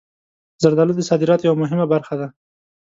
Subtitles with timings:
[0.61, 2.27] زردالو د صادراتو یوه مهمه برخه ده.